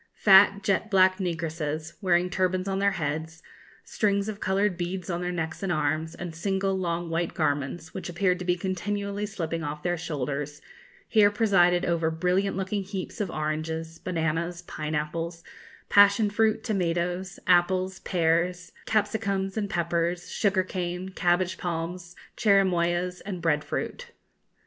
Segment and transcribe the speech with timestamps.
[0.15, 3.43] Fat, jet black negresses, wearing turbans on their heads,
[3.83, 8.09] strings of coloured beads on their necks and arms, and single long white garments, which
[8.09, 10.59] appeared to be continually slipping off their shoulders,
[11.07, 15.43] here presided over brilliant looking heaps of oranges, bananas, pineapples,
[15.87, 23.63] passion fruit, tomatoes, apples, pears, capsicums and peppers, sugar cane, cabbage palms, cherimoyas, and bread
[23.63, 24.07] fruit.